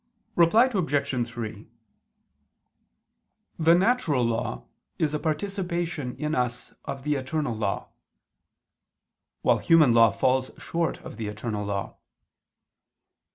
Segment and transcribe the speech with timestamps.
[0.35, 1.27] Reply Obj.
[1.27, 1.67] 3:
[3.59, 4.65] The natural law
[4.97, 7.89] is a participation in us of the eternal law:
[9.43, 11.97] while human law falls short of the eternal law.